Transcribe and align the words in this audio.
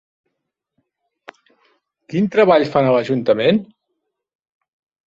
Quin 2.15 2.31
treball 2.37 2.67
fan 2.73 2.91
a 2.91 2.97
l'Ajuntament? 2.97 3.63